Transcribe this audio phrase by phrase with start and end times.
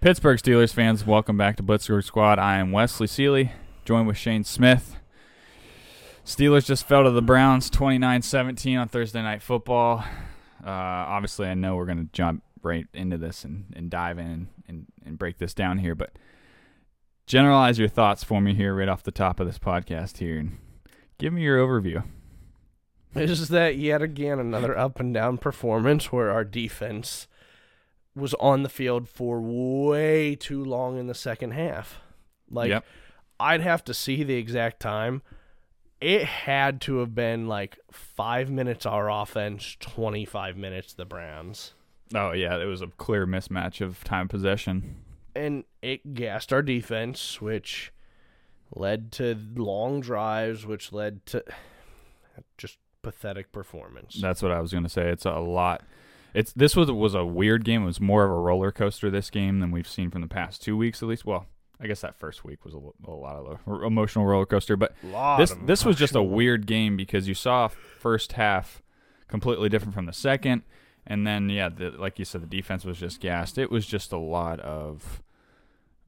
[0.00, 2.38] Pittsburgh Steelers fans, welcome back to Blitzkrieg Squad.
[2.38, 3.50] I am Wesley Seeley,
[3.84, 4.94] joined with Shane Smith.
[6.24, 10.04] Steelers just fell to the Browns 29-17 on Thursday Night Football.
[10.64, 14.46] Uh, obviously, I know we're going to jump right into this and, and dive in
[14.68, 16.12] and, and break this down here, but
[17.26, 20.58] generalize your thoughts for me here right off the top of this podcast here and
[21.18, 22.04] give me your overview.
[23.16, 27.26] Is that yet again another up and down performance where our defense
[28.18, 32.00] was on the field for way too long in the second half?
[32.50, 32.84] Like, Yep.
[33.40, 35.22] I'd have to see the exact time.
[36.00, 41.74] It had to have been like five minutes our offense, 25 minutes the Browns.
[42.14, 44.96] Oh, yeah, it was a clear mismatch of time possession.
[45.34, 47.92] And it gassed our defense, which
[48.74, 51.44] led to long drives, which led to
[52.58, 54.18] just pathetic performance.
[54.20, 55.08] That's what I was going to say.
[55.10, 55.82] It's a lot.
[56.34, 57.82] It's this was was a weird game.
[57.82, 60.62] It was more of a roller coaster this game than we've seen from the past
[60.62, 61.24] two weeks at least.
[61.24, 61.46] Well,
[61.80, 64.94] I guess that first week was a, a lot of a emotional roller coaster, but
[65.38, 68.82] this this was just a weird game because you saw first half
[69.28, 70.62] completely different from the second,
[71.06, 73.58] and then yeah, the, like you said, the defense was just gassed.
[73.58, 75.22] It was just a lot of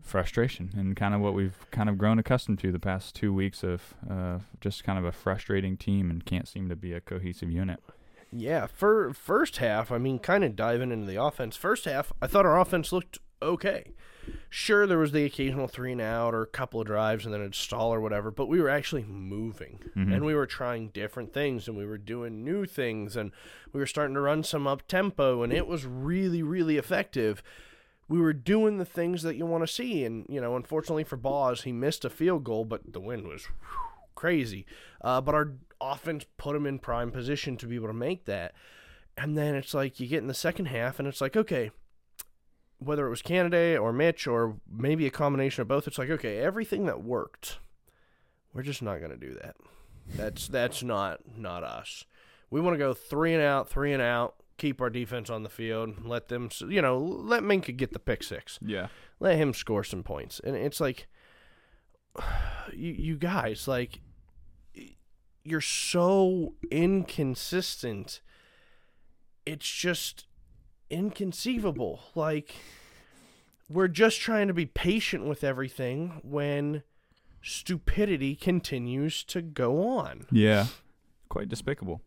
[0.03, 3.63] frustration and kind of what we've kind of grown accustomed to the past two weeks
[3.63, 7.51] of uh, just kind of a frustrating team and can't seem to be a cohesive
[7.51, 7.81] unit.
[8.33, 11.57] Yeah, for first half, I mean, kind of diving into the offense.
[11.57, 13.93] First half, I thought our offense looked okay.
[14.49, 17.41] Sure, there was the occasional three and out or a couple of drives and then
[17.41, 19.81] a stall or whatever, but we were actually moving
[20.13, 23.33] and we were trying different things and we were doing new things and
[23.73, 27.43] we were starting to run some up tempo and it was really, really effective.
[28.09, 31.17] We were doing the things that you want to see, and you know, unfortunately for
[31.17, 34.67] Boz, he missed a field goal, but the wind was whew, crazy.
[35.01, 38.53] Uh, but our offense put him in prime position to be able to make that.
[39.17, 41.71] And then it's like you get in the second half, and it's like, okay,
[42.79, 46.39] whether it was Canada or Mitch or maybe a combination of both, it's like, okay,
[46.39, 47.59] everything that worked,
[48.55, 49.57] we're just not going to do that.
[50.17, 52.05] That's that's not not us.
[52.51, 55.49] We want to go three and out, three and out, keep our defense on the
[55.49, 58.89] field, let them, you know, let Minka get the pick six Yeah.
[59.21, 60.41] let him score some points.
[60.43, 61.07] And it's like,
[62.73, 64.01] you, you guys, like,
[65.51, 68.21] you're so inconsistent.
[69.45, 70.27] It's just
[70.91, 72.01] inconceivable.
[72.15, 72.55] Like,
[73.69, 76.83] we're just trying to be patient with everything when
[77.43, 80.27] stupidity continues to go on.
[80.31, 80.67] Yeah,
[81.29, 82.01] quite despicable.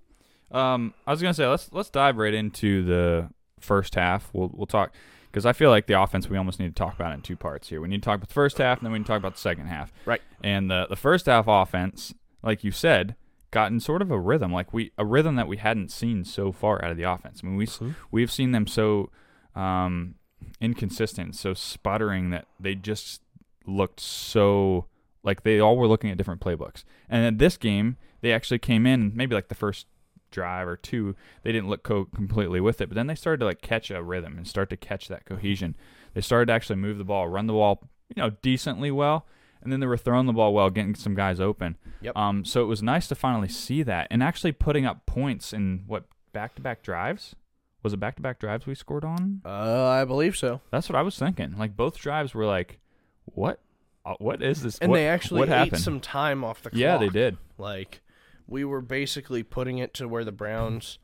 [0.51, 3.29] Um, I was gonna say let's let's dive right into the
[3.59, 4.29] first half.
[4.33, 4.93] We'll we'll talk
[5.31, 7.69] because I feel like the offense we almost need to talk about in two parts
[7.69, 7.81] here.
[7.81, 9.33] We need to talk about the first half, and then we need to talk about
[9.33, 9.91] the second half.
[10.05, 10.21] Right.
[10.43, 13.15] And the the first half offense, like you said,
[13.53, 16.52] got in sort of a rhythm, like we a rhythm that we hadn't seen so
[16.52, 17.41] far out of the offense.
[17.41, 17.91] I mean, we Mm-hmm.
[18.12, 19.09] we've seen them so
[19.56, 20.16] um,
[20.59, 23.22] inconsistent, so sputtering that they just
[23.66, 24.88] looked so
[25.24, 26.84] like they all were looking at different playbooks.
[27.09, 29.88] And in this game, they actually came in maybe like the first
[30.31, 33.46] drive or two, they didn't look co- completely with it, but then they started to
[33.46, 35.75] like catch a rhythm and start to catch that cohesion.
[36.16, 39.25] They started to actually move the ball, run the ball, you know, decently well,
[39.63, 41.78] and then they were throwing the ball well, getting some guys open.
[42.01, 42.16] Yep.
[42.18, 45.84] Um, so it was nice to finally see that and actually putting up points in
[45.88, 47.35] what back-to-back drives.
[47.81, 49.41] Was it back-to-back drives we scored on?
[49.46, 50.62] Uh, I believe so.
[50.72, 51.56] That's what I was thinking.
[51.57, 52.79] Like both drives were like,
[53.25, 53.59] what?
[54.06, 54.78] Uh, what is this?
[54.79, 55.81] And What- they actually what ate happened?
[55.81, 56.79] some time off the clock.
[56.79, 57.38] Yeah, they did.
[57.57, 58.02] Like
[58.47, 61.00] we were basically putting it to where the Browns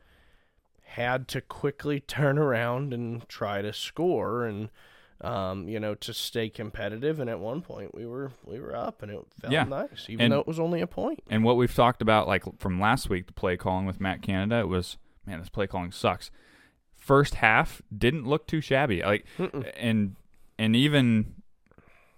[0.84, 4.70] had to quickly turn around and try to score and
[5.22, 9.02] um, you know, to stay competitive and at one point we were we were up
[9.02, 9.64] and it felt Yeah.
[9.66, 11.22] nice, even And- though it was only a point.
[11.30, 14.60] And what we've talked about, like from last week, the play calling with Matt Canada,
[14.60, 16.32] it was man, this play calling sucks.
[16.96, 19.26] First half didn't look too shabby, like,
[19.78, 20.16] and
[20.58, 21.36] and even,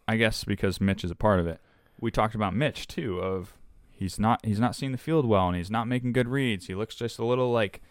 [0.08, 1.60] I guess because Mitch is a part of it,
[2.00, 3.20] we talked about Mitch too.
[3.20, 3.58] Of
[3.92, 6.68] he's not he's not seeing the field well, and he's not making good reads.
[6.68, 7.82] He looks just a little like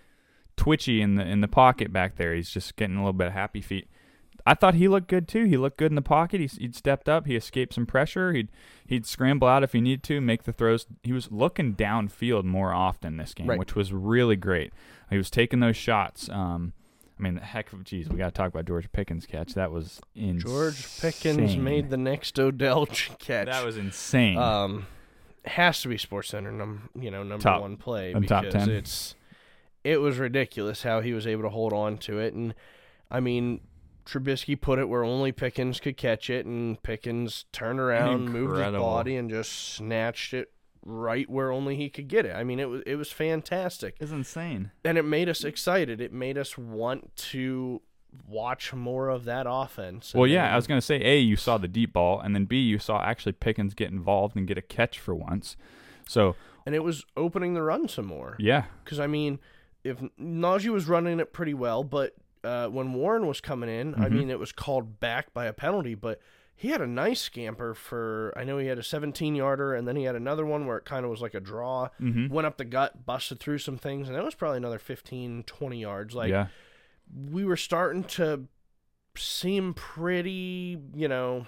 [0.56, 2.34] twitchy in the in the pocket back there.
[2.34, 3.88] He's just getting a little bit of happy feet.
[4.46, 5.44] I thought he looked good too.
[5.44, 6.40] He looked good in the pocket.
[6.40, 7.26] He's, he'd stepped up.
[7.26, 8.32] He escaped some pressure.
[8.32, 8.48] He'd
[8.86, 10.86] he'd scramble out if he needed to, make the throws.
[11.02, 13.58] He was looking downfield more often this game, Right.
[13.58, 14.72] which was really great.
[15.10, 16.28] He was taking those shots.
[16.30, 16.72] Um,
[17.18, 19.52] I mean, heck, of geez, we got to talk about George Pickens' catch.
[19.54, 20.38] That was insane.
[20.40, 22.86] George Pickens made the next Odell
[23.18, 23.46] catch.
[23.46, 24.38] That was insane.
[24.38, 24.86] um
[25.46, 28.68] has to be Sports Center num you know number Top- one play top because 10.
[28.70, 29.14] it's
[29.84, 32.54] it was ridiculous how he was able to hold on to it and
[33.10, 33.60] I mean
[34.06, 38.72] Trubisky put it where only Pickens could catch it and Pickens turned around moved his
[38.72, 40.52] body and just snatched it
[40.84, 42.34] right where only he could get it.
[42.34, 44.70] I mean it was it was fantastic it's insane.
[44.84, 46.00] and it made us excited.
[46.00, 47.82] It made us want to
[48.26, 50.14] watch more of that offense.
[50.14, 52.44] Well, yeah, then- I was gonna say A, you saw the deep ball, and then
[52.46, 55.56] B, you saw actually Pickens get involved and get a catch for once.
[56.08, 56.34] So
[56.66, 58.36] and it was opening the run some more.
[58.38, 59.38] yeah, Because I mean,
[59.84, 62.14] if Najee was running it pretty well, but
[62.44, 64.12] uh, when Warren was coming in, I Mhm.
[64.12, 66.20] mean, it was called back by a penalty, but
[66.54, 68.32] he had a nice scamper for.
[68.36, 70.84] I know he had a 17 yarder, and then he had another one where it
[70.84, 74.08] kind of was like a draw, hmm went up the gut, busted through some things,
[74.08, 76.14] and that was probably another 15, 20 yards.
[76.14, 76.46] Like yeah,
[77.30, 78.46] we were starting to
[79.16, 81.46] seem pretty, you know,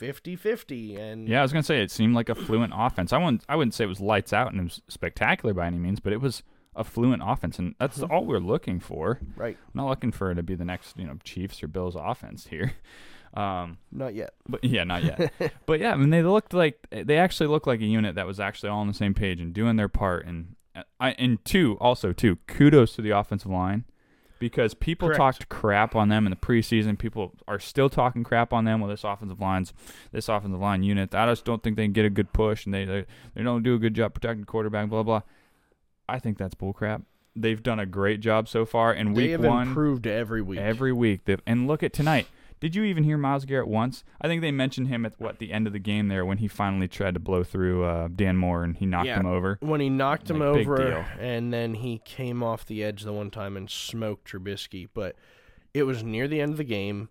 [0.00, 1.38] 50-50 and yeah.
[1.38, 3.12] I was gonna say it seemed like a fluent offense.
[3.12, 5.78] I wouldn't, I wouldn't say it was lights out and it was spectacular by any
[5.78, 6.42] means, but it was
[6.76, 8.10] a fluent offense, and that's Mhm.
[8.10, 9.20] all we're looking for.
[9.36, 12.46] right, not looking for it to be the next, you know, Chiefs or Bills offense
[12.48, 12.72] here.
[13.34, 14.34] Um, not yet.
[14.48, 15.32] but yeah, not yet.
[15.66, 18.38] but yeah, I mean, they looked like they actually looked like a unit that was
[18.38, 20.24] actually all on the same page and doing their part.
[20.24, 20.54] And
[21.00, 23.86] I and two also too, kudos to the offensive line
[24.38, 25.18] because people Correct.
[25.18, 26.96] talked crap on them in the preseason.
[26.96, 29.72] People are still talking crap on them Well, this offensive lines,
[30.12, 31.12] this offensive line unit.
[31.12, 33.04] I just don't think they can get a good push and they they,
[33.34, 34.88] they don't do a good job protecting quarterback.
[34.88, 35.22] Blah blah.
[36.08, 37.02] I think that's bullcrap.
[37.36, 39.68] They've done a great job so far in They week have one.
[39.68, 40.60] improved every week.
[40.60, 41.24] Every week.
[41.24, 42.28] They've- And look at tonight.
[42.60, 44.04] Did you even hear Myles Garrett once?
[44.20, 46.48] I think they mentioned him at what the end of the game there when he
[46.48, 49.20] finally tried to blow through uh, Dan Moore and he knocked Yeah.
[49.20, 49.58] him over.
[49.60, 51.04] when he knocked him Like, big over deal.
[51.18, 54.88] and then he came off the edge the one time and smoked Trubisky.
[54.94, 55.16] But
[55.74, 57.08] it was near the end of the game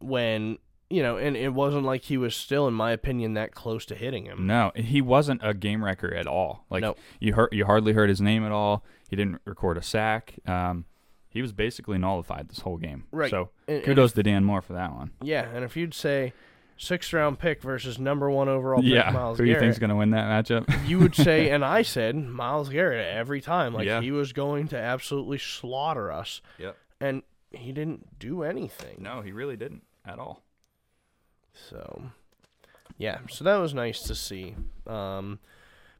[0.00, 0.58] when,
[0.92, 3.94] you know, and it wasn't like he was still, in my opinion, that close to
[3.94, 4.46] hitting him.
[4.46, 6.64] No, he wasn't a game wrecker at all.
[6.70, 6.96] Like No.
[7.20, 8.84] you heard, you hardly heard his name at all.
[9.08, 10.34] He didn't record a sack.
[10.46, 10.84] Um,
[11.28, 13.04] he was basically nullified this whole game.
[13.10, 13.30] Right.
[13.30, 15.12] So And- and kudos to Dan Moore for that one.
[15.22, 16.32] Yeah, and if you'd say
[16.76, 19.10] sixth round pick versus number one overall pick yeah.
[19.10, 20.86] Myles Who do you Garrett, think's gonna win that matchup?
[20.88, 24.00] you would say, and I said Myles Garrett every time, like Yeah.
[24.00, 26.76] he was going to absolutely slaughter us, yep.
[27.00, 28.96] and he didn't do anything.
[29.00, 30.42] No, he really didn't at all.
[31.52, 32.10] So,
[32.98, 34.54] yeah, so that was nice to see.
[34.86, 35.38] Um,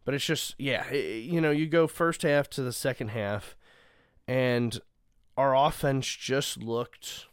[0.05, 3.57] but it's just, yeah, i- you know, you go first half to the second half,
[4.27, 4.81] and
[5.37, 7.27] our offense just looked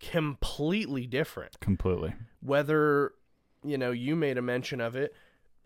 [0.00, 1.58] completely different.
[1.60, 2.14] Completely.
[2.40, 3.12] Whether,
[3.64, 5.14] you know, you made a mention of it,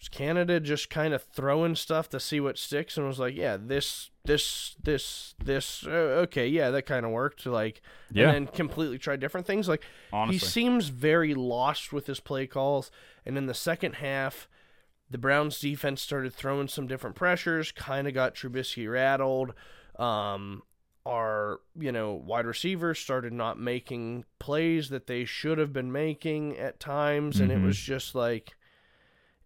[0.09, 4.11] Canada just kind of throwing stuff to see what sticks and was like, yeah, this,
[4.25, 5.91] this, this, this, uh,
[6.25, 7.47] okay, yeah, that kind of worked.
[7.47, 7.81] Like,
[8.11, 8.31] Yeah.
[8.31, 9.69] and then completely tried different things.
[9.69, 10.39] Like, Honestly.
[10.39, 12.91] he seems very lost with his play calls.
[13.27, 14.49] And in the second half,
[15.11, 19.53] the Browns defense started throwing some different pressures, kind of got Trubisky rattled.
[19.99, 20.63] Um,
[21.07, 26.57] our, you know, wide receivers started not making plays that they should have been making
[26.57, 27.41] at times.
[27.41, 27.67] And it Mhm.
[27.67, 28.57] was just like,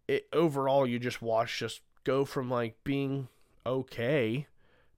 [0.09, 3.29] it overall, you just watch just go from like being
[3.67, 4.47] okay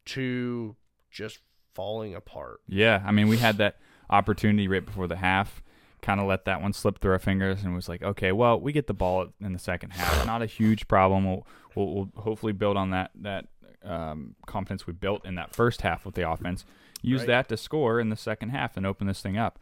[0.06, 0.76] to
[1.10, 1.40] just
[1.74, 2.60] falling apart.
[2.68, 3.76] Yeah, I mean, we had that
[4.08, 5.62] opportunity right before the half.
[6.02, 8.72] Kind of let that one slip through our fingers, and was like, okay, well, we
[8.72, 10.24] get the ball in the second half.
[10.24, 11.26] Not a huge problem.
[11.26, 13.46] We'll we'll, we'll hopefully build on that that
[13.84, 16.64] um, confidence we built in that first half with the offense.
[17.02, 17.26] Use Right.
[17.28, 19.58] that to score in the second half and open this thing up.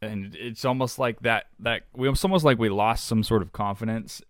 [0.00, 3.52] And it's almost like that that we it's almost like we lost some sort of
[3.52, 4.22] confidence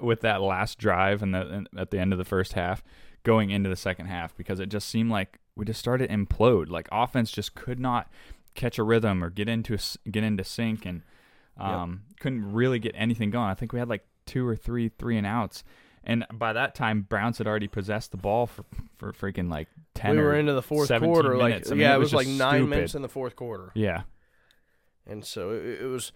[0.00, 2.82] with that last drive and the and at the end of the first half
[3.22, 6.68] going into the second half because it just seemed like we just started to implode.
[6.68, 8.10] Like offense just could not
[8.54, 9.78] catch a rhythm or get into
[10.10, 11.02] get into sync and
[11.58, 13.48] um, couldn't really get anything going.
[13.48, 15.64] I think we had like two or three three and outs,
[16.04, 18.64] and by that time Browns had already possessed the ball for
[18.98, 20.16] for freaking like ten.
[20.16, 21.34] we were into the fourth quarter.
[21.34, 21.70] minutes.
[21.70, 22.70] Like, I mean, yeah, it it was was, like nine stupid.
[22.70, 23.72] minutes in the fourth quarter.
[23.74, 24.02] yeah,
[25.06, 26.12] And so it, it was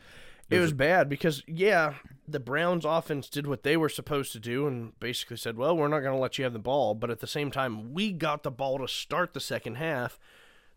[0.51, 1.95] It was bad because yeah,
[2.27, 5.89] the Browns offense did what they were supposed to do and basically said, "Well, we're
[5.89, 8.43] not going to let you have the ball." But at the same time, we got
[8.43, 10.19] the ball to start the second half.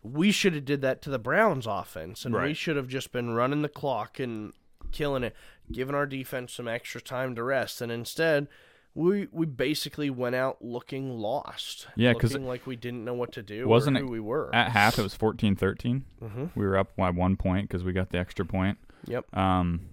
[0.02, 3.30] We should have did that to the Browns offense and we should have just been
[3.30, 4.52] running the clock and
[4.92, 5.34] killing it,
[5.72, 7.80] giving our defense some extra time to rest.
[7.80, 8.48] And instead,
[8.94, 11.88] we we basically went out looking lost.
[11.96, 14.54] Yeah, 'cause looking like we didn't know what to do wasn't or it we were.
[14.54, 16.02] at half it was 14-13.
[16.20, 18.78] hmm We were up by one point because we got the extra point.
[19.06, 19.36] Yep.
[19.36, 19.88] Um,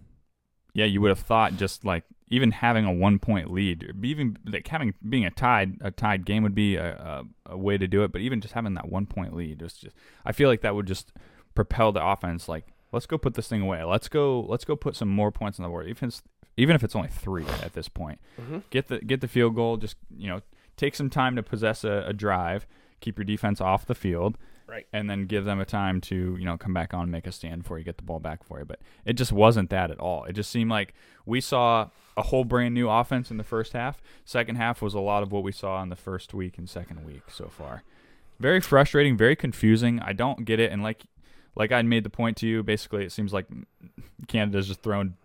[0.74, 4.68] yeah, you would have thought just like even having a one point lead, even like
[4.68, 8.04] having being a tied a tied game would be a, a, a way to do
[8.04, 8.12] it.
[8.12, 10.88] But even just having that one point lead, was just I feel like that would
[10.88, 11.12] just
[11.56, 12.48] propel the offense.
[12.48, 13.84] Like let's go put this thing away.
[13.84, 15.88] Let's go let's go put some more points on the board.
[15.88, 16.24] Even if it's,
[16.58, 19.78] even if it's only three at this point, hmm get the get the field goal.
[19.78, 20.42] Just you know
[20.78, 22.66] take some time to possess a, a drive.
[23.02, 24.38] Keep your defense off the field
[24.72, 24.88] Right.
[24.94, 27.32] and then give them a time to you know come back on and make a
[27.32, 30.00] stand before you get the ball back for you but it just wasn't that at
[30.00, 30.94] all it just seemed like
[31.26, 35.00] we saw a whole brand new offense in the first half second half was a
[35.00, 37.84] lot of what we saw in the first week and second week so far
[38.40, 41.04] very frustrating very confusing i don't get it and like
[41.56, 42.64] like I made the point to you.
[42.64, 43.48] Basically, it seems like
[44.28, 45.16] Canada's just throwing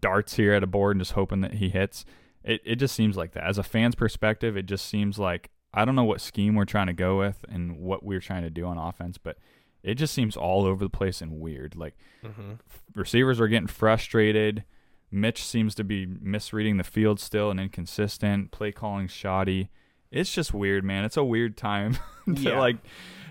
[0.00, 2.04] darts here at a board and just hoping that he hits.
[2.42, 3.44] It it just seems like that.
[3.44, 6.88] As a fan's perspective, it just seems like I don't know what scheme we're trying
[6.88, 9.36] to go with and what we're trying to do on offense, but
[9.82, 11.76] it just seems all over the place and weird.
[11.76, 12.52] Like Mm-hmm.
[12.94, 14.64] receivers are getting frustrated.
[15.10, 18.50] Mitch seems to be misreading the field still and inconsistent.
[18.52, 19.70] Play calling shoddy.
[20.10, 21.04] It's just weird, man.
[21.04, 21.96] It's a weird time
[22.26, 22.58] to Yeah.
[22.60, 22.76] like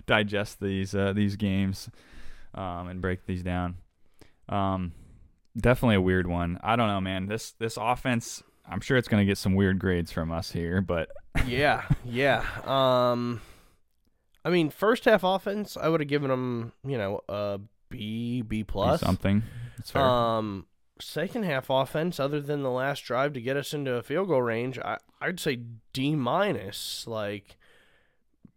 [0.07, 1.89] digest these uh, these games
[2.55, 3.75] um, and break these down.
[4.47, 4.93] Um,
[5.55, 6.59] definitely a weird one.
[6.63, 7.27] I don't know, man.
[7.27, 10.81] This this offense, I'm sure it's going to get some weird grades from us here,
[10.81, 11.09] but
[11.45, 12.43] yeah, yeah.
[12.65, 13.41] Um,
[14.45, 17.59] I mean, first half offense, I would have given them, you know, a
[17.89, 19.01] B, B plus.
[19.01, 19.43] something.
[19.77, 20.01] It's fair.
[20.03, 20.67] Um,
[21.01, 24.41] second half offense, other than the last drive to get us into a field goal
[24.41, 25.59] range, I I'd say
[25.93, 27.05] D minus.
[27.07, 27.57] Like,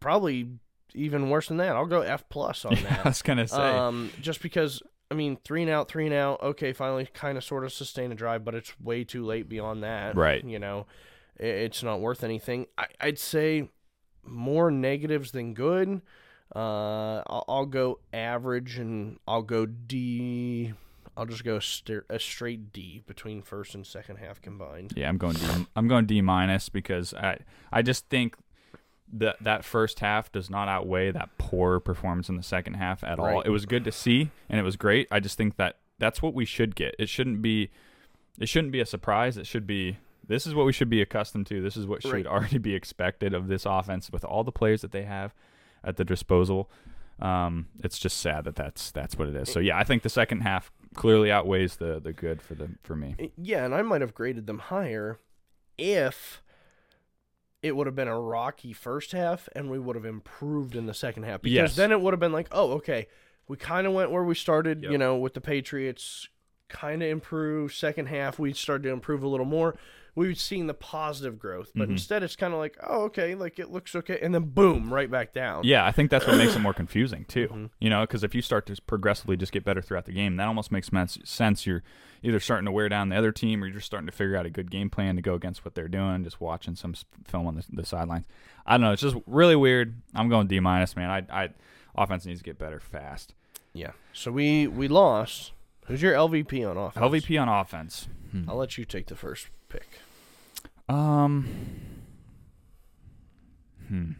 [0.00, 0.48] probably
[0.94, 1.74] even worse than that.
[1.74, 3.04] I'll go F plus on yeah, I that.
[3.06, 3.56] was gonna say.
[3.56, 6.42] Um, just because I mean, three and out, three and out.
[6.42, 9.82] Okay, finally, kind of, sort of sustain a drive, but it's way too late beyond
[9.82, 10.16] that.
[10.16, 10.42] Right.
[10.42, 10.86] You know,
[11.36, 12.66] it's not worth anything.
[12.78, 13.68] I, I'd say
[14.24, 16.00] more negatives than good.
[16.56, 20.72] Uh, I'll, I'll go average, and I'll go D.
[21.14, 24.94] I'll just go st- a straight D between first and second half combined.
[24.96, 25.46] Yeah, I'm going D.
[25.76, 27.36] I'm going D minus because I
[27.70, 28.34] I just think
[29.12, 33.18] that that first half does not outweigh that poor performance in the second half at
[33.18, 33.40] all.
[33.42, 35.06] It was good to see and it was great.
[35.10, 36.94] I just think that that's what we should get.
[36.98, 37.70] It shouldn't be
[38.38, 39.36] it shouldn't be a surprise.
[39.36, 41.60] It should be this is what we should be accustomed to.
[41.60, 42.26] This is what should Right.
[42.26, 45.34] already be expected of this offense with all the players that they have
[45.84, 46.70] at the disposal.
[47.20, 49.52] Um, it's just sad that that's that's what it is.
[49.52, 52.96] So yeah, I think the second half clearly outweighs the the good for the for
[52.96, 53.32] me.
[53.36, 55.18] Yeah, and I might have graded them higher
[55.78, 56.41] if
[57.62, 60.94] it would have been a rocky first half and we would have improved in the
[60.94, 61.42] second half.
[61.42, 61.76] Because Yes.
[61.76, 63.06] then it would have been like, oh, okay,
[63.48, 66.28] we kind of went where we started, you know, with the Patriots,
[66.72, 67.74] kind of improve.
[67.74, 69.76] Second half, we started to improve a little more.
[70.14, 71.92] We've seen the positive growth, but Mhm.
[71.92, 75.10] instead it's kind of like, oh, okay, like it looks okay, and then boom, right
[75.10, 75.64] back down.
[75.64, 77.48] Yeah, I think that's what makes it more confusing too.
[77.48, 77.70] Mhm.
[77.80, 80.46] You know, because if you start to progressively just get better throughout the game, that
[80.46, 80.90] almost makes
[81.24, 81.66] sense.
[81.66, 81.82] You're
[82.22, 84.44] either starting to wear down the other team, or you're just starting to figure out
[84.44, 86.24] a good game plan to go against what they're doing.
[86.24, 86.92] Just watching some
[87.24, 88.26] film on the, the sidelines.
[88.66, 88.92] I don't know.
[88.92, 89.94] It's just really weird.
[90.14, 91.10] I'm going D minus, man.
[91.10, 91.48] I, I
[91.94, 93.32] offense needs to get better fast.
[93.72, 93.92] Yeah.
[94.12, 95.52] So we we lost.
[95.86, 97.04] Who's your LVP on offense?
[97.04, 98.08] LVP on offense.
[98.30, 98.48] Hmm.
[98.48, 99.88] I'll let you take the first pick.
[100.88, 101.48] Um.
[103.88, 104.12] Hmm.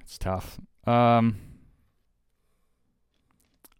[0.00, 0.58] It's tough.
[0.86, 1.36] Um.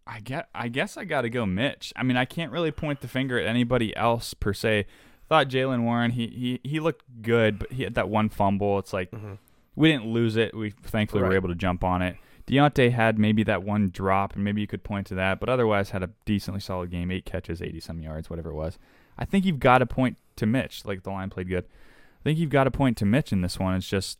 [0.07, 0.49] I get.
[0.55, 1.93] I guess I got to go Mitch.
[1.97, 4.87] I mean, I can't really point the finger at anybody else per se.
[5.29, 6.11] Thought Jaylen Warren.
[6.13, 6.27] He
[6.63, 8.79] he he looked good, but he had that one fumble.
[8.81, 9.39] It's like Mhm.
[9.77, 10.55] we didn't lose it.
[10.57, 12.17] We thankfully were able to jump on it.
[12.51, 15.91] Diontae had maybe that one drop, and maybe you could point to that, but otherwise
[15.91, 17.11] had a decently solid game.
[17.11, 18.79] Eight catches, eighty some yards, whatever it was.
[19.17, 20.85] I think you've got to point to Mitch.
[20.85, 21.65] Like the line played good.
[21.65, 23.75] I think you've got to point to Mitch in this one.
[23.75, 24.19] It's just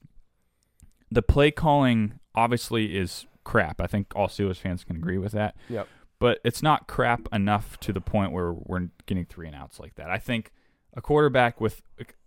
[1.11, 3.81] the play calling obviously is crap.
[3.81, 5.57] I think all Steelers fans can agree with that.
[5.69, 5.89] Yep.
[6.19, 9.95] But it's not crap enough to the point where we're getting three and outs like
[9.97, 10.11] that.
[10.11, 10.53] I think
[10.95, 11.83] a quarterback with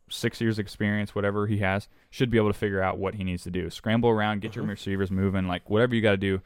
[0.09, 3.43] six years experience, whatever he has, should be able to figure out what he needs
[3.43, 3.69] to do.
[3.69, 4.69] Scramble around, get your Mhm.
[4.69, 6.41] receivers moving, like whatever you got to do.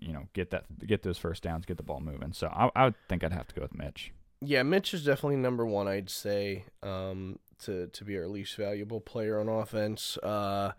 [0.00, 2.32] You know, get that, get those first downs, get the ball moving.
[2.32, 4.12] So I, I would think I'd have to go with Mitch.
[4.40, 5.86] Yeah, Mitch is definitely number one.
[5.86, 10.18] I'd say um, to to be our least valuable player on offense.
[10.18, 10.72] Uh,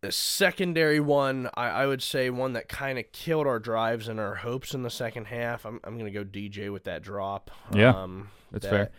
[0.00, 4.20] the secondary one, I, I would say one that kind of killed our drives and
[4.20, 5.64] our hopes in the second half.
[5.64, 7.50] I'm I'm gonna go DJ with that drop.
[7.72, 8.90] Yeah, um, That's that- fair.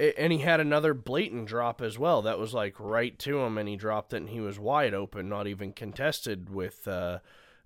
[0.00, 2.22] And he had another blatant drop as well.
[2.22, 5.28] That was like right to him, and he dropped it, and he was wide open,
[5.28, 7.20] not even contested with uh,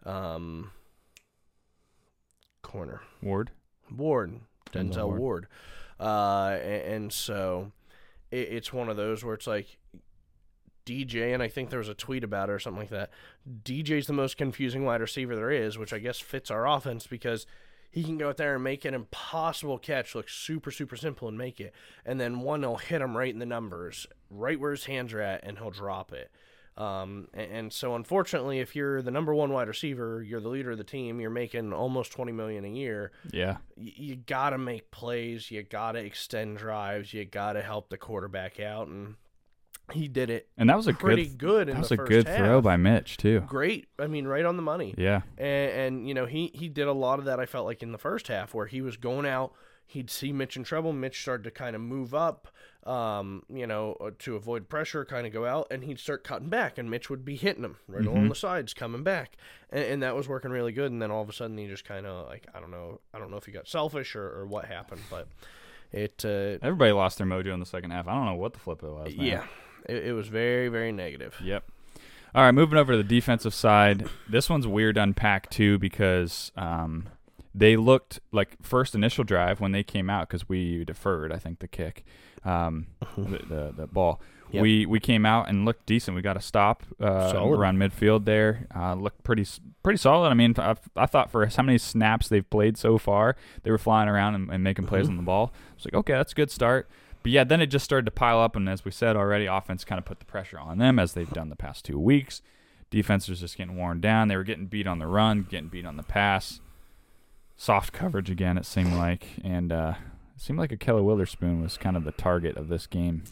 [0.04, 0.72] um,
[2.62, 3.00] corner.
[3.22, 3.52] Ward.
[3.90, 4.40] Ward,
[4.72, 5.20] Denzel Denzel Ward.
[5.20, 5.46] Ward.
[5.98, 7.72] Uh, and, and so
[8.30, 9.78] it, it's one of those where it's like
[10.84, 13.10] DJ, and I think there was a tweet about it or something like that.
[13.64, 17.46] DJ's the most confusing wide receiver there is, which I guess fits our offense because
[17.90, 21.38] he can go out there and make an impossible catch look super, super simple and
[21.38, 21.72] make it.
[22.04, 25.20] And then one will hit him right in the numbers, right where his hands are
[25.20, 26.30] at, and he'll drop it.
[26.76, 30.72] Um, and, and so unfortunately, if you're the number one wide receiver, you're the leader
[30.72, 33.56] of the team, you're making almost 20 million a year Yeah.
[33.78, 35.50] y- you got to make plays.
[35.50, 37.14] You got to extend drives.
[37.14, 39.14] You got to help the quarterback out, and
[39.92, 41.38] he did it And that was a pretty good.
[41.38, 41.68] good.
[41.68, 42.38] That was a good half.
[42.38, 43.40] throw by Mitch too.
[43.46, 43.86] Great.
[43.98, 44.94] I mean, right on the money.
[44.98, 45.22] Yeah.
[45.38, 47.38] And, and you know, he he did a lot of that.
[47.38, 49.52] I felt like in the first half, where he was going out,
[49.86, 50.92] he'd see Mitch in trouble.
[50.92, 52.48] Mitch started to kind of move up,
[52.84, 56.48] um, you know, uh, to avoid pressure, kind of go out, and he'd start cutting
[56.48, 58.08] back, and Mitch would be hitting him right Mm-hmm.
[58.10, 59.36] along the sides, coming back,
[59.70, 60.90] and, and that was working really good.
[60.90, 63.18] And then all of a sudden, he just kind of like I don't know, I
[63.20, 65.28] don't know if he got selfish or, or what happened, but
[65.92, 68.08] it, uh, Everybody lost their mojo in the second half.
[68.08, 69.16] I don't know what the flip it was.
[69.16, 69.24] man.
[69.26, 69.44] yeah,
[69.88, 71.36] it, it was very very negative.
[71.42, 71.64] Yep.
[72.34, 74.06] All right, moving over to the defensive side.
[74.28, 77.08] This one's weird to unpack too because um,
[77.54, 81.32] they looked like first initial drive when they came out because we deferred.
[81.32, 82.04] I think the kick,
[82.44, 84.20] um, the, the the ball.
[84.52, 84.62] Yep.
[84.62, 86.14] We we came out and looked decent.
[86.14, 88.66] We got a stop uh, around midfield there.
[88.74, 89.46] Uh, looked pretty
[89.82, 90.28] pretty solid.
[90.28, 93.78] I mean, I, I thought for how many snaps they've played so far, they were
[93.78, 95.52] flying around and, and making plays on the ball.
[95.76, 96.88] It's like okay, that's a good start.
[97.26, 99.84] But yeah, then it just started to pile up, and as we said already, offense
[99.84, 102.40] kind of put the pressure on them as they've done the past two weeks.
[102.88, 104.28] Defense was just getting worn down.
[104.28, 106.60] They were getting beat on the run, getting beat on the pass.
[107.56, 109.94] Soft coverage again, it seemed like, and uh,
[110.36, 113.24] it seemed like Akhello Witherspoon was kind of the target of this game.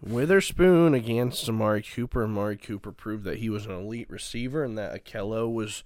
[0.00, 2.24] Witherspoon against Amari Cooper.
[2.24, 5.84] Amari Cooper proved that he was an elite receiver and that Akhello was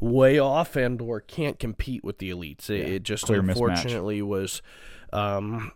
[0.00, 2.68] way off and or can't compete with the elites.
[2.68, 3.50] It, Yeah, it just clear mismatch.
[3.50, 4.62] unfortunately was.
[5.12, 5.70] Um,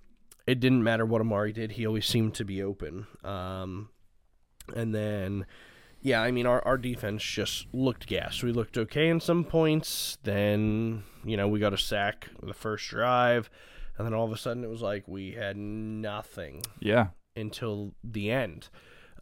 [0.46, 3.06] it didn't matter what Amari did; he always seemed to be open.
[3.24, 3.88] Um,
[4.74, 5.46] and then,
[6.00, 8.42] yeah, I mean, our our defense just looked gas.
[8.42, 10.18] We looked okay in some points.
[10.22, 13.50] Then, you know, we got a sack the first drive,
[13.98, 18.30] and then all of a sudden it was like we had nothing Yeah, until the
[18.30, 18.68] end.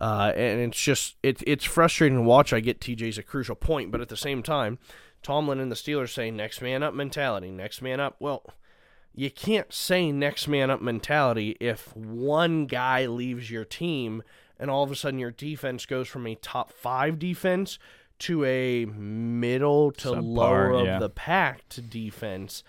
[0.01, 2.53] Uh, and it's just it, it's frustrating to watch.
[2.53, 4.79] I get TJ's a crucial point, but at the same time,
[5.23, 8.17] Tomlin and the Steelers say next man up mentality, next man up.
[8.19, 8.45] Well,
[9.15, 14.23] you can't say next man up mentality if one guy leaves your team
[14.59, 17.79] and all of a sudden your defense goes from a top five defense
[18.21, 20.99] to a middle to Subpar, lower of yeah.
[20.99, 22.63] the pack to defense.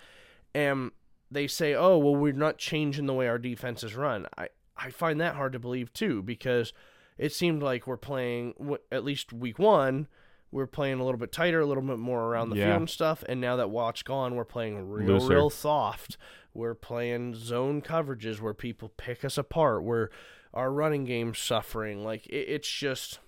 [0.54, 0.90] And
[1.30, 4.26] they say, oh, well, we're not changing the way our defense is run.
[4.36, 6.72] I, I find that hard to believe too because
[7.18, 8.54] it seemed like we're playing,
[8.90, 10.08] at least week one,
[10.56, 12.68] we're playing a little bit tighter, a little bit more around the Yeah.
[12.68, 13.22] field and stuff.
[13.28, 15.34] And now that Watt's gone, we're playing real, Looser.
[15.34, 16.16] real soft.
[16.54, 19.82] We're playing zone coverages where people pick us apart.
[19.84, 20.08] Where
[20.54, 22.02] our running game's suffering.
[22.02, 23.18] Like it, it's just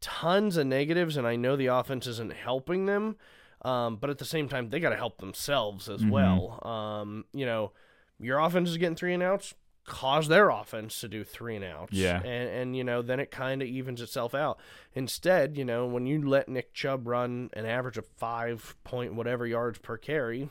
[0.00, 3.16] tons of negatives, and I know the offense isn't helping them.
[3.62, 6.10] Um, but at the same time, they got to help themselves as Mhm.
[6.10, 6.66] well.
[6.66, 7.72] Um, you know,
[8.18, 9.54] your offense is getting three and outs.
[9.90, 11.92] Cause their offense to do three and outs.
[11.92, 12.18] Yeah.
[12.22, 14.60] And and you know, then it kind of evens itself out.
[14.94, 19.48] Instead, you know, when you let Nick Chubb run an average of five point whatever
[19.48, 20.48] yards per carry,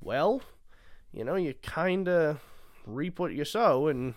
[0.00, 0.40] well,
[1.12, 2.38] you know, you kind of
[2.86, 4.14] reap what you sow, and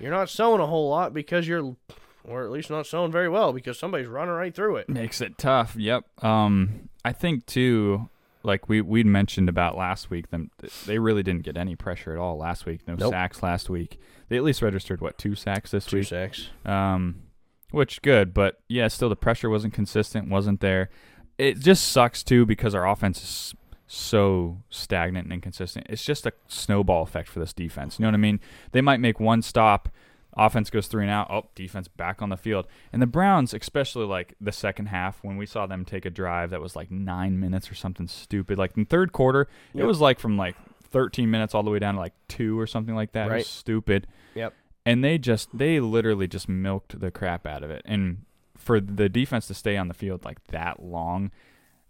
[0.00, 1.76] you're not sowing a whole lot because you're,
[2.24, 4.88] or at least not sowing very well because somebody's running right through it.
[4.88, 5.76] makes it tough.
[5.76, 6.24] Yep.
[6.24, 8.08] Um, I think too,
[8.44, 10.50] like we we'd mentioned about last week, them
[10.86, 12.80] they really didn't get any pressure at all last week.
[12.86, 13.12] No Nope.
[13.12, 13.98] sacks last week.
[14.28, 16.06] They at least registered what two sacks this Two week.
[16.08, 16.48] sacks.
[16.64, 17.22] um,
[17.70, 20.90] which good, but yeah, still the pressure wasn't consistent, wasn't there.
[21.38, 23.54] It just sucks too because our offense is
[23.86, 25.86] so stagnant and inconsistent.
[25.88, 27.98] It's just a snowball effect for this defense.
[27.98, 28.40] You know what I mean?
[28.72, 29.88] They might make one stop,
[30.36, 32.66] offense goes three and out, oh, defense back on the field.
[32.92, 36.50] And the Browns, especially like the second half, when we saw them take a drive
[36.50, 40.18] that was like nine minutes or something stupid, like in third quarter, it was like
[40.18, 43.26] from like 13 minutes all the way down to like two or something like that.
[43.28, 43.36] It Right.
[43.38, 44.52] was stupid Yep.
[44.84, 48.24] and they just they literally just milked the crap out of it and
[48.58, 51.30] for the defense to stay on the field like that long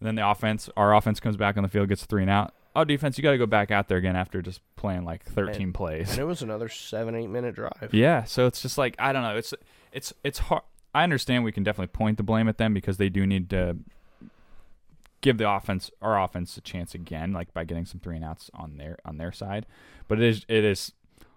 [0.01, 2.85] then the offense our offense comes back on the field gets three and out oh
[2.85, 6.11] defense you got to go back out there again after just playing like 13 plays
[6.11, 7.91] And it was another seven, eight minute drive.
[7.93, 9.53] yeah so it's just like i don't know it's
[9.93, 10.63] it's it's hard
[10.95, 13.77] i understand we can definitely point the blame at them because they do need to
[15.21, 18.51] give the offense our offense a chance again like by getting some three and outs
[18.55, 19.67] on their on their side
[20.09, 20.93] but it is it is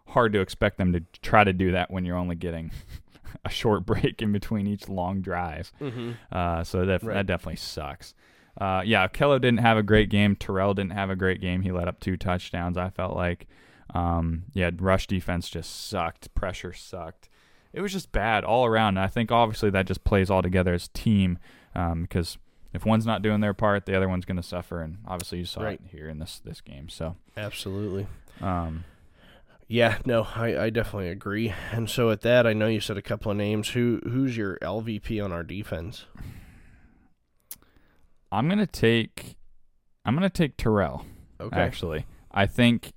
[0.10, 2.72] hard to expect them to try to do that when you're only getting
[3.46, 6.12] a short break in between each long drive Mm-hmm.
[6.32, 7.14] uh, so that Right.
[7.16, 8.14] that definitely sucks.
[8.60, 10.36] Uh, yeah, Kello didn't have a great game.
[10.36, 11.62] Terrell didn't have a great game.
[11.62, 12.78] He let up two touchdowns.
[12.78, 13.48] I felt like,
[13.94, 16.34] um, yeah, rush defense just sucked.
[16.36, 17.30] Pressure sucked.
[17.74, 18.98] It was just bad all around.
[18.98, 21.38] And I think obviously that just plays all together as team
[21.76, 22.38] um, because
[22.74, 24.82] if one's not doing their part, the other one's going to suffer.
[24.82, 25.82] And obviously you saw Right.
[25.84, 26.88] it here in this this game.
[26.88, 28.08] So Absolutely.
[28.42, 28.86] um,
[29.68, 31.54] Yeah, no, I, I definitely agree.
[31.74, 33.70] And so at that, I know you said a couple of names.
[33.72, 36.06] Who who's your LVP on our defense?
[38.32, 39.36] I'm gonna take
[40.06, 41.06] I'm gonna take Terrell.
[41.40, 41.60] Okay.
[41.60, 42.06] actually.
[42.32, 42.94] I think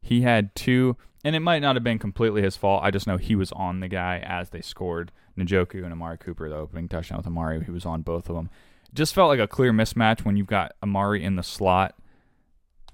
[0.00, 2.82] he had two, and it might not have been completely his fault.
[2.84, 5.12] I just know he was on the guy as they scored.
[5.36, 8.48] Njoku and Amari Cooper, the opening touchdown with Amari, he was on both of them.
[8.94, 11.94] Just felt like a clear mismatch when you've got Amari in the slot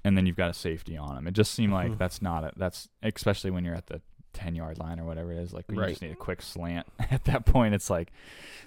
[0.03, 1.25] and then you've got a safety on him.
[1.27, 1.97] It just seemed like Mhm.
[1.97, 2.53] that's not it.
[2.57, 4.01] that's especially when you're at the
[4.33, 5.53] ten yard line or whatever it is.
[5.53, 5.89] Like we Right.
[5.89, 6.87] just need a quick slant.
[7.11, 8.11] At that point, it's like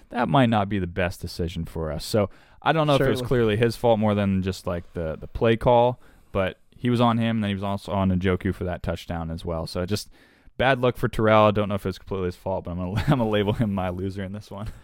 [0.09, 2.03] that might not be the best decision for us.
[2.05, 2.29] So
[2.61, 5.27] I don't know if it was clearly his fault more than just like the the
[5.27, 5.99] play call,
[6.31, 7.37] but he was on him.
[7.37, 9.67] And then he was also on Njoku for that touchdown as well.
[9.67, 10.09] So just
[10.57, 11.45] bad luck for Terrell.
[11.45, 13.73] I don't know if it's completely his fault, but I'm gonna I'm gonna label him
[13.73, 14.67] my loser in this one.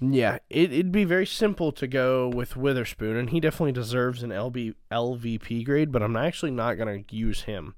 [0.00, 4.30] Yeah, it, it'd be very simple to go with Witherspoon, and he definitely deserves an
[4.30, 7.74] LB, LVP grade, but I'm actually not going to use him.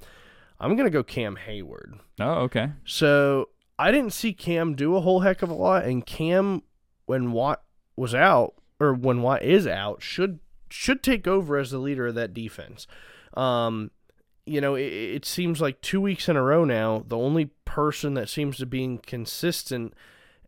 [0.61, 1.94] I'm going to go Cam Hayward.
[2.20, 2.70] Oh, okay.
[2.85, 6.62] So I didn't see Cam do a whole heck of a lot, and Cam,
[7.07, 7.62] when Watt
[7.96, 12.14] was out, or when Watt is out, should should take over as the leader of
[12.14, 12.87] that defense.
[13.35, 13.90] Um,
[14.46, 18.14] you know, it, it seems like two weeks in a row now, the only person
[18.14, 19.94] that seems to be consistent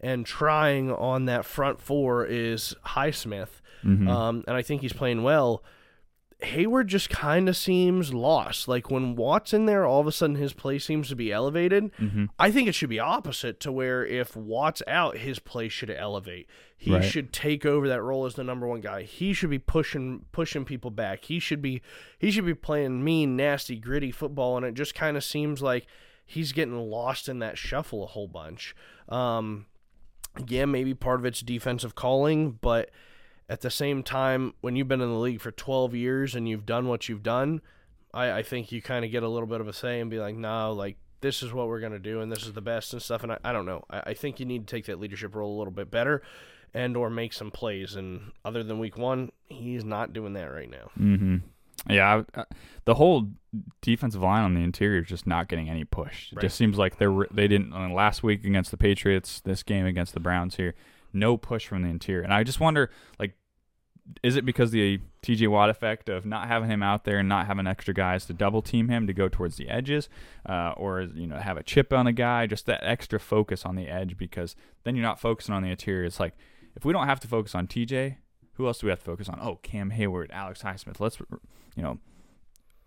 [0.01, 3.61] and trying on that front four is Highsmith.
[3.85, 4.09] Mhm.
[4.09, 5.63] Um, and I think he's playing well.
[6.43, 8.67] Hayward just kind of seems lost.
[8.69, 11.93] Like when Watt's in there, all of a sudden his play seems to be elevated.
[11.97, 12.29] Mhm.
[12.39, 16.49] I think it should be opposite to where if Watt's out, his play should elevate.
[16.77, 17.05] He Right.
[17.05, 19.03] should take over that role as the number one guy.
[19.03, 21.25] He should be pushing pushing people back.
[21.27, 21.81] He should be
[22.19, 24.57] he should be playing mean, nasty, gritty football.
[24.57, 25.87] And it just kind of seems like
[26.27, 28.75] he's getting lost in that shuffle a whole bunch.
[29.09, 29.67] Um,
[30.49, 32.91] yeah, maybe part of it's defensive calling, but
[33.49, 36.67] at the same time, when you've been in the league for 12 years and you've
[36.67, 37.61] done what you've done,
[38.15, 40.19] I, I think you kind of get a little bit of a say and be
[40.19, 42.93] like, no, like, this is what we're going to do and this is the best
[42.93, 43.23] and stuff.
[43.23, 43.85] And I, I don't know.
[43.91, 46.23] I, I think you need to take that leadership role a little bit better
[46.75, 47.95] and or make some plays.
[47.95, 50.91] And other than week one, he's not doing that right now.
[50.99, 51.37] Mm-hmm.
[51.91, 52.45] Yeah, I, I,
[52.85, 53.29] the whole
[53.81, 56.31] defensive line on the interior is just not getting any push.
[56.33, 56.43] It Right.
[56.43, 60.15] just seems like they they didn't uh, last week against the Patriots, this game against
[60.15, 60.75] the Browns here,
[61.13, 62.23] no push from the interior.
[62.23, 63.35] And I just wonder, like,
[64.23, 65.47] is it because the T.J.
[65.47, 68.61] Watt effect of not having him out there and not having extra guys to double
[68.61, 70.09] team him to go towards the edges,
[70.45, 73.77] uh, or you know have a chip on a guy, just that extra focus on
[73.77, 76.05] the edge because then you're not focusing on the interior.
[76.05, 76.35] It's like
[76.75, 78.19] if we don't have to focus on T.J.,
[78.55, 79.39] who else do we have to focus on?
[79.41, 80.99] Oh, Cam Hayward, Alex Highsmith.
[80.99, 81.19] Let's
[81.77, 81.99] you know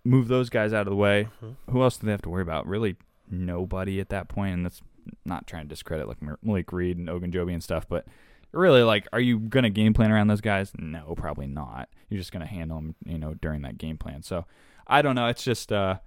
[0.03, 1.29] move those guys out of the way.
[1.41, 1.55] Mhm.
[1.71, 2.67] Who else do they have to worry about?
[2.67, 2.97] Really,
[3.29, 4.31] nobody at that.
[4.35, 4.81] And that's
[5.25, 8.05] not trying to discredit like Malik Reed and Ogunjobi and stuff, but
[8.51, 10.71] really, like, are you gonna game plan around those guys?
[10.77, 11.89] No, probably not.
[12.09, 14.23] You're just gonna handle them, you know, during that game plan.
[14.23, 14.45] So
[14.87, 15.27] I don't know.
[15.27, 15.97] It's just, uh,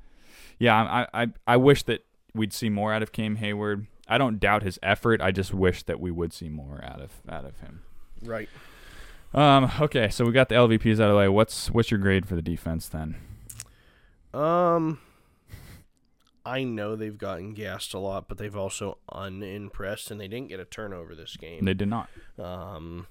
[0.58, 3.87] yeah, I I I wish that we'd see more out of Cam Hayward.
[4.08, 5.20] I don't doubt his effort.
[5.20, 7.82] I just wish that we would see more out of out of him.
[8.22, 8.48] Right.
[9.34, 9.70] Um.
[9.80, 10.08] Okay.
[10.08, 11.28] So we got the LVPs out of the way.
[11.28, 13.16] What's what's your grade for the defense then?
[14.32, 15.00] Um,
[16.48, 20.61] I know they've gotten gassed a lot, but they've also unimpressed, and they didn't get
[20.61, 21.64] a turnover this game.
[21.64, 22.08] They did not.
[22.38, 23.06] Um,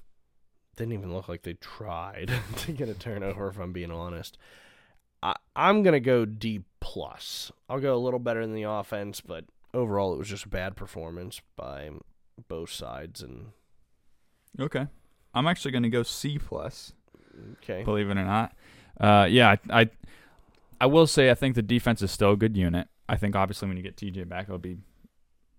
[0.76, 3.48] didn't even look like they tried to get a turnover.
[3.50, 4.38] If I'm being honest,
[5.22, 7.52] I, I'm gonna go D plus.
[7.70, 10.76] I'll go a little better than the offense, but overall, it was just a bad
[10.76, 11.90] performance by
[12.48, 13.22] both sides.
[13.22, 13.48] And
[14.60, 14.88] Okay.
[15.34, 16.94] I'm actually going to go C plus.
[17.62, 18.56] okay, Believe it or not.
[19.00, 19.90] Uh, yeah, I, I
[20.82, 22.88] I will say I think the defense is still a good unit.
[23.10, 24.78] I think obviously when you get TJ back, it'll be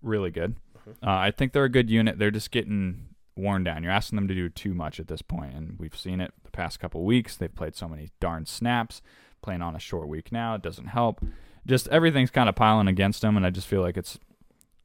[0.01, 0.55] really good.
[0.87, 0.91] Mhm.
[1.03, 2.17] Uh, I think they're a good unit.
[2.19, 3.83] They're just getting worn down.
[3.83, 6.51] You're asking them to do too much at this point, and we've seen it the
[6.51, 7.35] past couple weeks.
[7.37, 9.01] They've played so many darn snaps.
[9.41, 11.23] Playing on a short week now, it doesn't help.
[11.65, 14.19] Just everything's kind of piling against them, and I just feel like it's.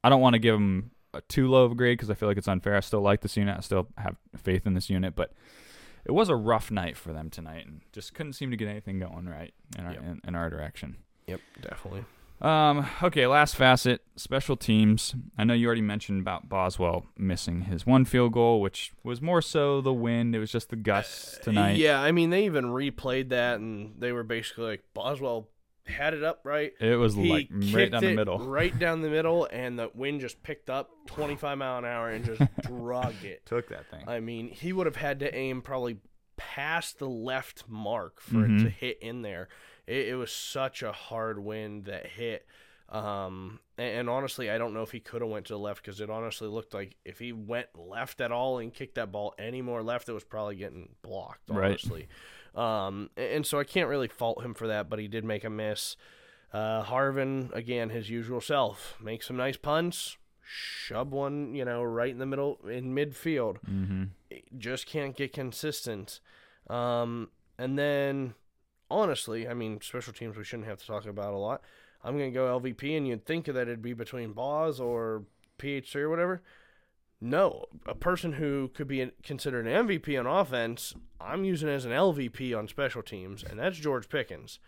[0.05, 2.29] I don't want to give them a too low of a grade because I feel
[2.29, 2.77] like it's unfair.
[2.77, 3.57] I still like this unit.
[3.57, 5.33] I still have faith in this unit, but
[6.05, 9.00] it was a rough night for them tonight, and just couldn't seem to get anything
[9.00, 10.03] going right in our Yep.
[10.05, 10.98] in, in our direction.
[11.27, 12.05] yep, definitely.
[12.44, 15.14] Um, okay, last facet, special teams.
[15.38, 19.40] I know you already mentioned about Boswell missing his one field goal, which was more
[19.40, 20.35] so the wind.
[20.37, 21.76] It was just the gusts tonight.
[21.78, 25.48] Yeah, I mean they even replayed that, and they were basically like Boswell
[25.87, 26.72] had it up right.
[26.80, 28.38] It was He like right down the middle.
[28.38, 32.24] right down the middle, and the wind just picked up 25 mile an hour and
[32.26, 33.46] just drug it.
[33.46, 34.04] Took that thing.
[34.07, 35.96] I mean, he would have had to aim probably
[36.37, 38.62] past the left mark for it Mhm.
[38.64, 39.48] to hit in there.
[39.87, 42.47] It, it was such a hard wind that hit.
[42.88, 45.83] Um, and, and honestly, I don't know if he could have went to the left
[45.83, 49.35] because it honestly looked like if he went left at all and kicked that ball
[49.38, 51.49] any more left, it was probably getting blocked.
[51.49, 51.70] Right.
[51.70, 52.09] Honestly,
[52.55, 55.44] um, and, and so I can't really fault him for that, but he did make
[55.44, 55.97] a miss.
[56.53, 62.11] Uh, Harvin again, his usual self, makes some nice punts, shove one, you know, right
[62.11, 64.05] in the middle in midfield mm-hmm.
[64.57, 66.20] just can't get consistent.
[66.70, 68.35] Um, and then,
[68.90, 71.62] honestly, I mean, special teams we shouldn't have to talk about a lot.
[72.03, 75.25] I'm going to go LVP, and you'd think that it'd be between Boz or
[75.59, 76.42] PH3 or whatever.
[77.20, 81.92] No, a person who could be considered an MVP on offense, I'm using as an
[81.92, 84.59] LVP on special teams, and that's George Pickens.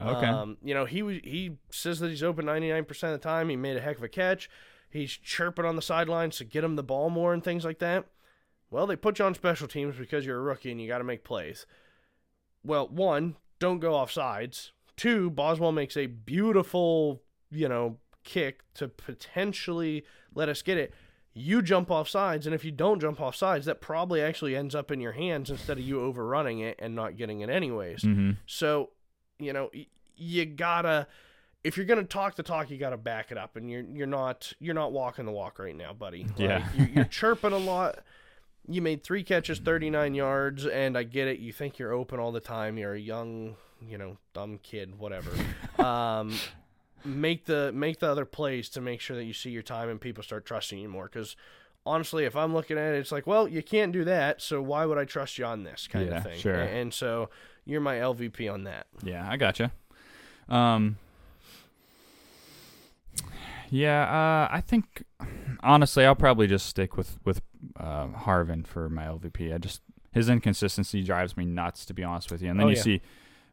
[0.00, 0.26] Okay.
[0.26, 3.48] Um, you know, he he says that he's open 99% of the time.
[3.48, 4.48] He made a heck of a catch.
[4.90, 8.06] He's chirping on the sidelines to get him the ball more and things like that.
[8.70, 11.04] Well, they put you on special teams because you're a rookie and you got to
[11.04, 11.66] make plays.
[12.62, 14.72] Well, one, don't go off sides.
[14.96, 20.92] Two, Boswell makes a beautiful, you know, kick to potentially let us get it.
[21.34, 24.74] You jump off sides, and if you don't jump off sides, that probably actually ends
[24.74, 28.02] up in your hands instead of you overrunning it and not getting it anyways.
[28.02, 28.90] hmm So,
[29.38, 29.70] you know,
[30.16, 31.06] you gotta
[31.62, 34.52] if you're gonna talk the talk, you gotta back it up, and you're you're not
[34.58, 36.24] you're not walking the walk right now, buddy.
[36.24, 36.68] Like, Yeah.
[36.74, 38.00] you're, you're chirping a lot.
[38.70, 41.38] You made three catches, 39 yards, and I get it.
[41.38, 42.76] You think you're open all the time.
[42.76, 45.30] You're a young, you know, dumb kid, whatever.
[45.82, 46.36] um,
[47.04, 49.98] make the make the other plays to make sure that you see your time and
[50.00, 51.04] people start trusting you more.
[51.04, 51.34] Because
[51.86, 54.84] honestly, if I'm looking at it, it's like, well, you can't do that, so why
[54.84, 56.38] would I trust you on this kind Yeah, of thing?
[56.38, 56.54] sure.
[56.60, 57.30] And so
[57.64, 58.86] you're my LVP on that.
[59.02, 59.72] Yeah, I gotcha.
[60.48, 60.98] Um,
[63.70, 65.04] yeah, uh, I think
[65.62, 67.40] honestly, I'll probably just stick with with
[67.78, 69.54] uh, Harvin for my LVP.
[69.54, 69.80] I just
[70.12, 72.50] his inconsistency drives me nuts, to be honest with you.
[72.50, 72.82] And then Oh, you yeah.
[72.82, 73.00] see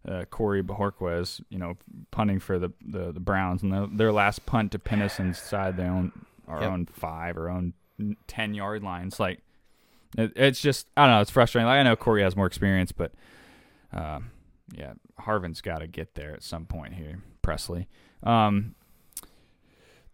[0.08, 1.76] uh, Corey Bojorquez, you know,
[2.12, 5.78] punting for the the, the Browns, and the, their last punt to pin us inside
[5.78, 6.12] their own
[6.48, 6.72] our Yep.
[6.72, 7.74] own five or own
[8.28, 9.20] ten yard lines.
[9.20, 9.40] Like
[10.18, 11.22] it, it's just I don't know.
[11.22, 11.68] It's frustrating.
[11.68, 13.12] Like, I know Corey has more experience, but.
[13.94, 14.20] Uh,
[14.76, 17.88] yeah, Harvin's got to get there at some point here, Pressley.
[18.24, 18.74] Um,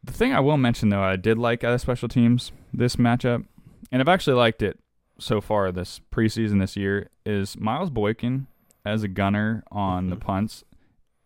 [0.04, 3.46] the thing I will mention, though, I did like of special teams this matchup,
[3.92, 4.80] and I've actually liked it
[5.20, 8.48] so far this preseason this year, is Miles Boykin
[8.86, 10.22] as a gunner on the Mhm.
[10.22, 10.64] punts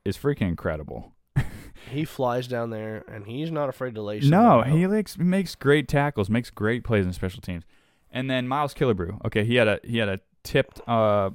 [0.03, 1.13] is freaking incredible.
[1.91, 4.19] He flies down there, and he's not afraid to lay.
[4.21, 4.69] No, out.
[4.69, 7.63] he likes, makes great tackles, makes great plays in special teams.
[8.11, 11.29] And then Miles Killebrew, okay, he had a he had a tipped uh,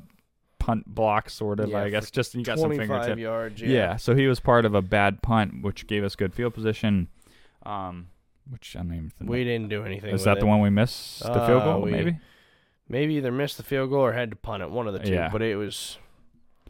[0.58, 1.68] punt block, sort of.
[1.68, 3.18] Yeah, I guess just you got some 25 fingertip.
[3.18, 3.60] yards.
[3.62, 3.68] Yeah.
[3.68, 3.96] Yeah.
[3.96, 7.06] so he was part of a bad punt, which gave us good field position.
[7.64, 8.08] Um,
[8.50, 10.14] which I mean, we didn't do anything.
[10.14, 10.40] is that it.
[10.40, 11.82] the one we missed the field Uh, goal?
[11.82, 12.18] we- maybe
[12.88, 14.70] Maybe either missed the field goal or had to punt it.
[14.70, 15.12] One of the two.
[15.12, 15.28] Yeah.
[15.30, 15.96] But it was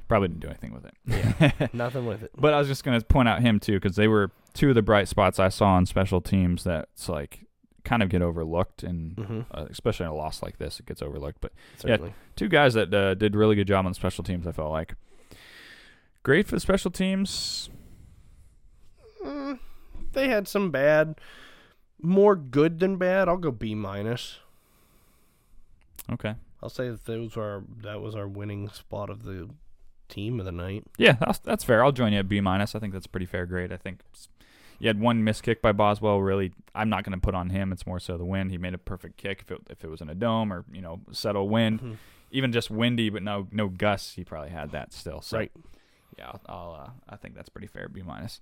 [0.07, 0.95] probably didn't do anything with it.
[1.07, 1.69] Yeah.
[1.73, 2.31] nothing with it.
[2.37, 4.83] but I was just gonna point out him too because they were two of the
[4.83, 7.47] bright spots I saw on special teams that's like
[7.85, 9.41] kind of get overlooked, and Mm-hmm.
[9.51, 11.41] uh, especially in a loss like this, it gets overlooked.
[11.41, 12.13] But Certainly.
[12.37, 14.47] two guys that uh, did really good job on special teams.
[14.47, 14.95] I felt like
[16.23, 17.71] great for the special teams.
[19.25, 19.59] Mm,
[20.13, 21.15] they had some bad,
[22.03, 23.29] more good than bad.
[23.29, 24.39] I'll go B minus.
[26.11, 29.49] Okay, I'll say that those are that was our winning spot of the
[30.09, 30.85] team of the night.
[30.99, 31.85] yeah, that's that's fair.
[31.85, 32.75] I'll join you at B minus.
[32.75, 33.73] I think that's pretty fair grade.
[33.73, 34.01] I think
[34.81, 36.19] you had one missed kick by Boswell.
[36.21, 37.71] Really, I'm not going to put on him.
[37.73, 38.51] It's more so the wind.
[38.51, 39.43] He made a perfect kick.
[39.43, 41.97] If it if it was in a dome or you know settle wind, Mhm.
[42.33, 45.21] even just windy but no no gusts, he probably had that still.
[45.21, 45.53] So Right.
[46.19, 47.89] yeah, I'll, I'll uh, I think that's pretty fair.
[47.89, 48.41] B minus.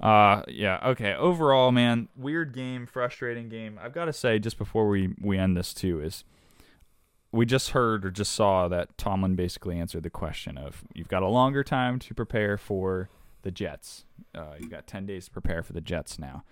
[0.00, 0.80] Uh, yeah.
[0.84, 1.14] Okay.
[1.14, 3.78] Overall, man, weird game, frustrating game.
[3.80, 6.24] I've got to say, just before we we end this too, is
[7.30, 11.22] we just heard or just saw that Tomlin basically answered the question of you've got
[11.22, 13.08] a longer time to prepare for
[13.42, 14.04] the Jets.
[14.34, 16.44] Uh, you've got ten days to prepare for the Jets now.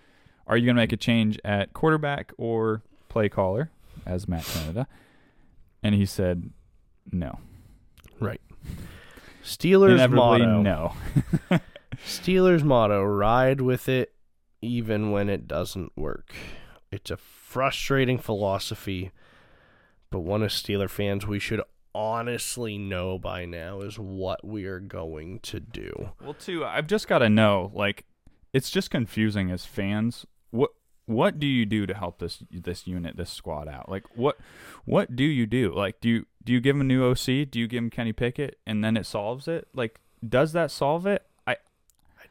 [0.46, 3.70] Are you going to make a change at quarterback or play caller
[4.04, 4.88] as Matt Canada?
[5.82, 6.50] And he said,
[7.12, 7.38] no.
[8.18, 8.40] Right.
[9.44, 10.62] Steelers Inevitably, motto.
[10.62, 10.92] no.
[12.04, 14.14] Steelers motto: Ride with it,
[14.62, 16.34] even when it doesn't work.
[16.90, 19.12] It's a frustrating philosophy,
[20.10, 21.62] but one as Steeler fans, we should
[21.94, 26.10] honestly know by now is what we are going to do.
[26.22, 27.70] Well, too, I've just got to know.
[27.74, 28.04] Like,
[28.52, 30.26] it's just confusing as fans.
[30.50, 30.70] What
[31.06, 33.88] what do you do to help this this unit, this squad out?
[33.88, 34.38] Like, what
[34.84, 35.72] what do you do?
[35.74, 37.50] Like, do you do you give him a new OC?
[37.50, 39.68] Do you give him Kenny Pickett, and then it solves it?
[39.74, 41.26] Like, does that solve it?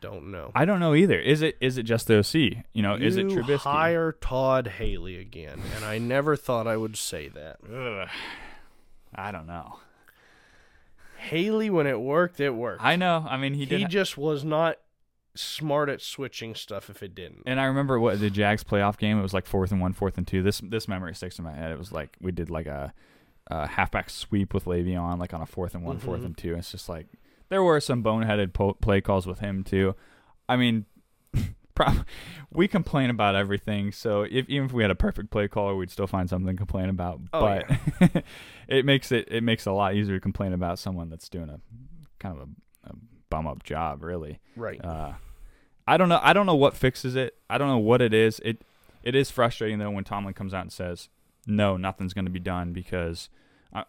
[0.02, 0.52] Don't know.
[0.56, 1.20] I don't know either.
[1.20, 2.64] Is it is it just the OC?
[2.74, 3.58] You know, is it You Trubisky?
[3.58, 7.58] hire Todd Haley again, and I never thought I would say that.
[7.70, 8.08] Ugh.
[9.14, 9.80] I don't know.
[11.18, 12.84] Haley, when it worked, it worked.
[12.84, 13.26] I know.
[13.30, 14.78] I mean, he, he just was not
[15.36, 17.44] smart at switching stuff if it didn't.
[17.46, 19.20] And I remember what the Jags playoff game.
[19.20, 20.42] It was like fourth and one, fourth and two.
[20.42, 21.72] This this memory sticks in my head.
[21.72, 22.94] It was like we did like a,
[23.48, 26.26] a halfback sweep with Le'Veon, like on a fourth and one, fourth Mhm.
[26.28, 26.56] and two.
[26.56, 27.08] It's just like
[27.50, 29.96] there were some boneheaded po- play calls with him too.
[30.48, 30.86] I mean,
[32.52, 33.92] we complain about everything.
[33.92, 36.58] So if even if we had a perfect play caller, we'd still find something to
[36.58, 37.22] complain about.
[37.34, 38.24] Oh, but
[38.68, 41.50] it makes it it makes it a lot easier to complain about someone that's doing
[41.50, 41.60] a
[42.20, 42.96] kind of a, a
[43.30, 44.40] bum up job, really.
[44.56, 44.84] right.
[44.84, 45.14] Uh,
[45.88, 46.20] I don't know.
[46.22, 47.36] I don't know what fixes it.
[47.50, 48.40] I don't know what it is.
[48.46, 48.62] It
[49.02, 51.10] it is frustrating though when Tomlin comes out and says,
[51.48, 53.30] "No, nothing's going to be done because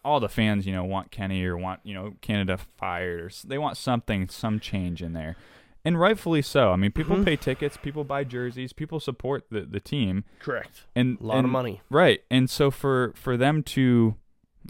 [0.05, 3.57] all the fans, you know, want Kenny or want you know Canada fired or they
[3.57, 5.35] want something, some change in there,
[5.83, 6.71] and rightfully so.
[6.71, 7.25] I mean, people Mhm.
[7.25, 10.85] pay tickets, people buy jerseys, people support the the team, Correct.
[10.95, 11.81] and A lot and- of money.
[11.89, 12.21] right?
[12.29, 14.15] And so for for them to,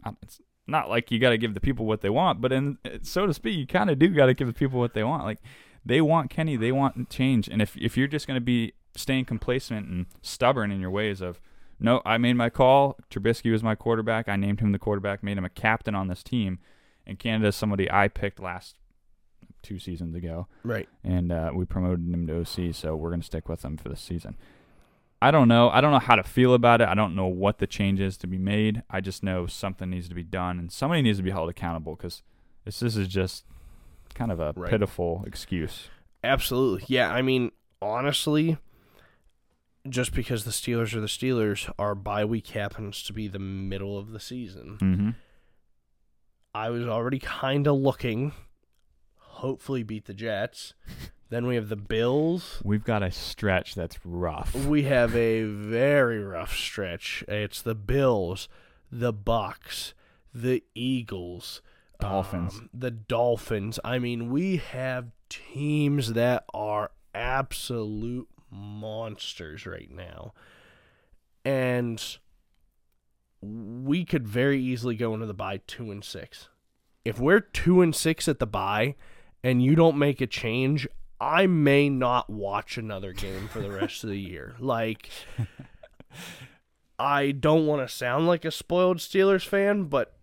[0.06, 2.78] uh, it's not like you got to give the people what they want, but in
[3.02, 5.24] so to speak, you kind of do got to give the people what they want.
[5.26, 5.40] Like
[5.86, 9.26] they want Kenny, they want change, and if if you're just going to be staying
[9.26, 11.42] complacent and stubborn in your ways of
[11.82, 12.98] no, I made my call.
[13.10, 14.30] Trubisky was my quarterback.
[14.30, 16.60] I named him the quarterback, made him a captain on this team,
[17.06, 18.76] and Canada is somebody I picked last
[19.64, 20.90] two seasons ago Right.
[21.04, 23.90] and uh, we promoted him to OC, so we're going to stick with him for
[23.90, 24.36] this season.
[25.22, 25.70] I don't know.
[25.70, 26.88] I don't know how to feel about it.
[26.88, 28.82] I don't know what the change is to be made.
[28.90, 31.96] I just know something needs to be done, and somebody needs to be held accountable
[31.96, 32.24] because
[32.66, 33.46] this, this is just
[34.16, 34.72] kind of a Right.
[34.72, 35.90] pitiful excuse.
[36.24, 36.86] Absolutely.
[36.88, 37.52] Yeah, I mean,
[37.84, 38.58] honestly,
[39.90, 43.98] just because the Steelers are the Steelers, our bye week happens to be the middle
[43.98, 44.78] of the season.
[44.82, 45.10] Mm-hmm.
[46.54, 48.34] I was already kind of looking,
[49.18, 50.74] hopefully beat the Jets.
[51.32, 52.62] Then we have the Bills.
[52.62, 54.54] We've got a stretch that's rough.
[54.54, 57.24] We have a very rough stretch.
[57.26, 58.50] It's the Bills,
[58.92, 59.94] the Bucks,
[60.34, 61.62] the Eagles,
[62.02, 62.56] Dolphins.
[62.56, 63.80] um, the Dolphins.
[63.82, 70.34] I mean, we have teams that are absolute monsters right now.
[71.44, 72.18] And
[73.42, 76.50] we could very easily go into the bye 2 and 6.
[77.04, 78.96] If we're 2 and 6 at the bye
[79.44, 80.88] and you don't make a change,
[81.20, 84.56] I may not watch another game for the rest of the year.
[84.60, 85.10] Like
[87.00, 90.16] I don't want to sound like a spoiled Steelers fan, but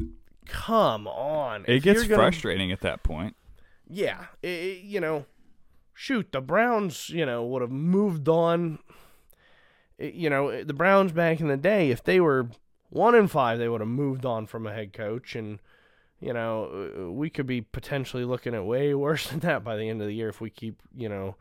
[0.46, 1.64] come on.
[1.66, 3.34] it If gets gonna- frustrating at that point.
[3.88, 5.26] yeah, i i- you know,
[6.00, 8.78] shoot, the Browns, you know, would have moved on.
[9.98, 12.48] You know, the Browns back in the day, if they were
[12.88, 15.58] one in five, they would have moved on from a head coach, and
[16.20, 19.88] you know, uh, we could be potentially looking at way worse than that by the
[19.88, 21.34] end of the year if we keep, you know,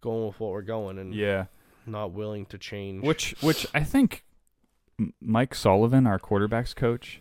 [0.00, 1.46] going with what we're going and Yeah.
[1.86, 3.04] not willing to change.
[3.04, 4.24] Which which I think
[5.20, 7.20] Mike Sullivan, our quarterbacks coach,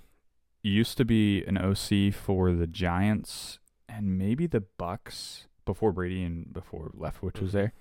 [0.63, 6.51] used to be an OC for the Giants and maybe the Bucks before Brady and
[6.51, 7.57] before Leftwich was mm-hmm.
[7.57, 7.73] there.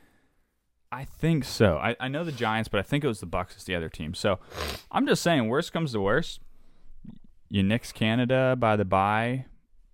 [0.90, 1.76] I think so.
[1.76, 3.90] I, I know the Giants, but I think it was the Bucks as the other
[3.90, 4.14] team.
[4.14, 4.38] So
[4.90, 6.40] I'm just saying, worst comes to worst,
[7.50, 9.44] you nix Canada by the bye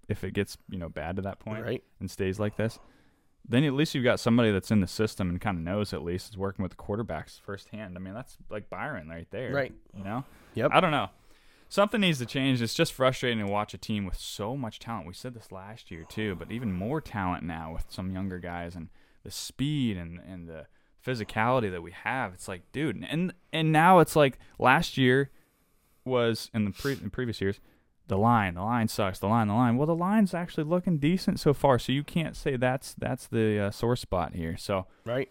[0.08, 1.82] if it gets you know bad to that point right?
[1.98, 2.78] and stays like this,
[3.48, 6.02] then at least you've got somebody that's in the system and kind of knows at
[6.02, 7.96] least is working with the quarterbacks firsthand.
[7.96, 9.52] I mean, that's like Byron right there.
[9.52, 9.72] Right.
[9.96, 10.24] You know?
[10.54, 10.70] Yep.
[10.72, 11.08] I don't know.
[11.74, 12.62] Something needs to change.
[12.62, 15.08] It's just frustrating to watch a team with so much talent.
[15.08, 18.76] We said this last year too, but even more talent now with some younger guys
[18.76, 18.90] and
[19.24, 20.66] the speed and, and the
[21.04, 22.32] physicality that we have.
[22.32, 25.32] It's like, dude, and and now it's like last year
[26.04, 27.58] was in the pre- in previous years
[28.06, 29.76] the line, the line sucks, the line, the line.
[29.76, 33.58] Well, the line's actually looking decent so far, so you can't say that's that's the
[33.58, 34.56] uh, sore spot here.
[34.56, 35.28] So Right?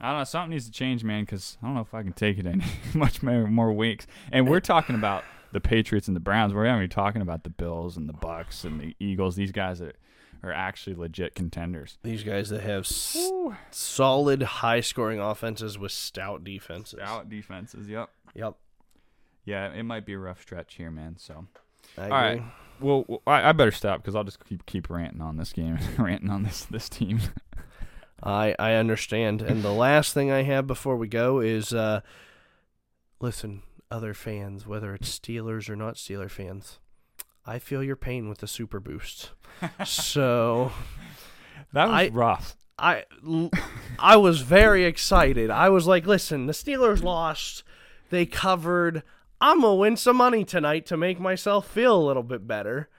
[0.00, 2.12] I don't know, something needs to change, man, because I don't know if I can
[2.12, 4.08] take it any much more, more weeks.
[4.32, 5.22] And we're talking about
[5.56, 6.52] the Patriots and the Browns.
[6.52, 9.36] We're not even talking about the Bills and the Bucks and the Eagles.
[9.36, 9.96] These guys that
[10.42, 11.96] are actually legit contenders.
[12.02, 13.30] These guys that have s-
[13.70, 17.00] solid, high-scoring offenses with stout defenses.
[17.02, 17.88] Stout defenses.
[17.88, 18.10] Yep.
[18.34, 18.54] Yep.
[19.46, 21.16] Yeah, it might be a rough stretch here, man.
[21.18, 21.46] So.
[21.96, 22.30] I All right.
[22.32, 22.46] agree.
[22.80, 25.78] Well, well, I, I better stop because I'll just keep keep ranting on this game,
[25.80, 27.20] and ranting on this this team.
[28.22, 29.40] I I understand.
[29.40, 32.02] And the last thing I have before we go is uh
[33.18, 36.78] listen, other fans, whether it's Steelers or not Steeler fans,
[37.44, 39.30] I feel your pain with the super boost.
[39.84, 40.72] so
[41.72, 42.56] That was I- rough.
[42.78, 43.04] I
[43.98, 45.48] I was very excited.
[45.50, 47.62] I was like, listen, the Steelers lost.
[48.10, 49.02] They covered.
[49.40, 52.90] I'm gonna win some money tonight to make myself feel a little bit better.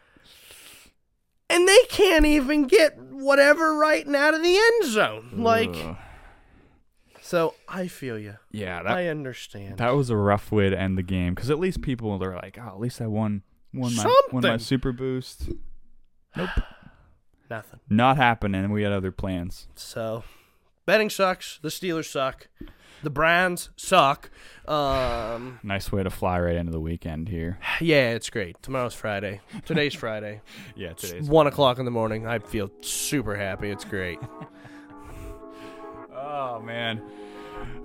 [1.50, 5.30] And they can't even get whatever right and out of the end zone.
[5.38, 5.96] Like, Ugh.
[7.28, 8.36] So I feel you.
[8.52, 9.78] yeah, that I understand.
[9.78, 12.58] that was a rough way to end the game because at least people are like,
[12.62, 15.50] oh, at least I won won my won my super boost.
[16.36, 16.50] Nope,
[17.50, 17.80] Nothing.
[17.90, 18.72] not happening.
[18.72, 19.68] We had other plans.
[19.76, 20.24] So,
[20.86, 21.60] betting sucks.
[21.62, 22.48] The Steelers suck.
[23.04, 24.32] The Browns suck.
[24.68, 27.60] Um, Nice way to fly right into the weekend here.
[27.82, 28.62] yeah, it's great.
[28.64, 29.42] Tomorrow's Friday.
[29.66, 30.42] Today's Friday.
[30.76, 32.26] Yeah, It's today's one o'clock in the morning.
[32.26, 33.70] I feel super happy.
[33.70, 34.20] It's great.
[36.28, 37.02] Oh man.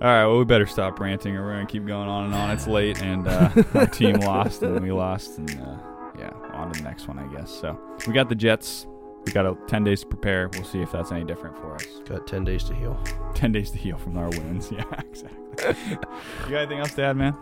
[0.01, 2.51] All right, well we better stop ranting or we're gonna keep going on and on.
[2.51, 5.77] It's late and uh, our team lost and we lost and uh,
[6.19, 7.49] yeah, on to the next one I guess.
[7.49, 8.85] So we got the Jets.
[9.25, 10.49] We got a ten days to prepare.
[10.53, 11.85] We'll see if that's any different for us.
[12.05, 13.01] Got ten days to heal.
[13.33, 14.71] Ten days to heal from our wins.
[14.71, 15.97] Yeah, exactly.
[16.45, 17.37] you got anything else to add, man?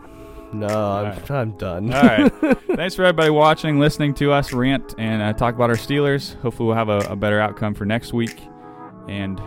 [0.54, 1.32] No, I'm, right.
[1.32, 1.94] I'm done.
[1.94, 2.32] All right.
[2.76, 6.36] Thanks for everybody watching, listening to us rant and uh, talk about our Steelers.
[6.42, 8.38] Hopefully, we'll have a, a better outcome for next week.
[9.08, 9.42] And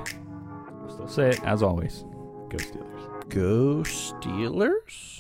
[1.07, 2.05] Say it as always.
[2.48, 3.28] Go Steelers.
[3.28, 5.13] Go Steelers.